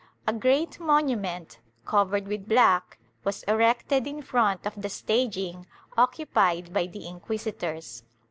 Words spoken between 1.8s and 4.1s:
covered with black, was erected